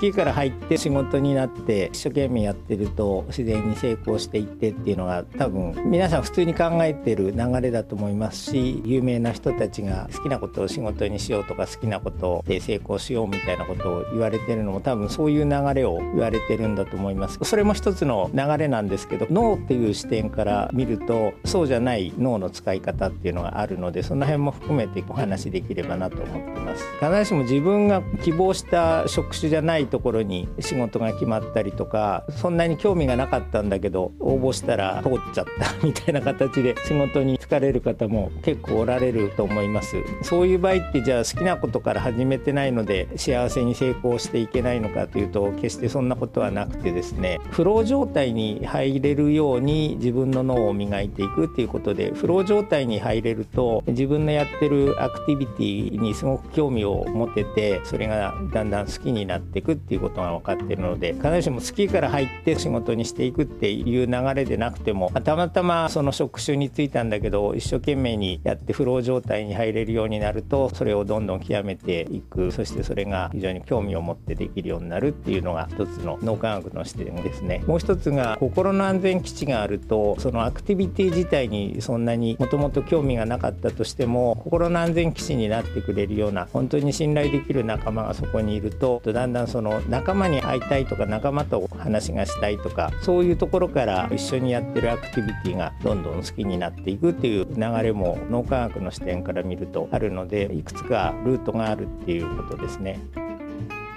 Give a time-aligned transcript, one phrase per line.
[0.00, 17.38] 月から入って仕事になって一生懸命やってると自然に成功していってっていうのが多分皆さん普通に考えてる流れだと思いますし有名な人たちが好きなことを仕事にしようとか好きなことで成功しようみたいなことを言われてるのも多分そういう流れを言われてるんだと思います。
[17.42, 26.84] それも一つの流れなんですけど脳っていう視点から見るとそうじゃない脳の使い方っていうのがあるのでその辺も含めてお話しできればなと思ってます。
[27.00, 39.96] 必ずしも自分が希望した職種じゃないところに仕事が決まったりとかそんなに興味がなかったんだけど応募したら通っちゃったみたいな形で仕事に疲れる方も結構おられると思います。
[40.22, 47.38] そういう場合ってじゃあ好きなことから始めてないので幸せに成功していけないのかというと決してそんなことはなくてですね。
[47.50, 72.46] フロー状態に入れるように自分の脳を磨いていくっていうことでフロー状態に入れると自分のやってるアクティビティにすごく興味を持ててそれがだんだん好きになっていくっていうことが分かってるので必ずしも好きから入って仕事にしていくっていう流れでなくてもたまたまその職種に就いたんだけど一生懸命にやってフロー状態に入れるようになるとそれをどんどん極めていく。
[72.56, 77.62] そしてそれが非常に興味を持ってできるようになるっていうのが一つの脳科学の視点ですね。
[77.66, 103.00] もう一つが心の安全基地があるとそのアクティビティ自体にそんなにもともと興味がなかったとしても心の安全基地になってくれるような本当に信頼できる仲間がそこにいるとだんだんそのの仲間に会いたいとか仲間と話がしたいとかそういうところから一緒にやってるアクティビティがどんどん好きになっていくっていう流れも脳科学の視点から見るとあるのでいくつかルートがあるっていうことですね。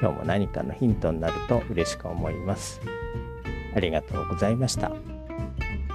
[0.00, 2.80] 今日も何かのヒントになると嬉しく思います。
[3.74, 5.17] ありがとうございました。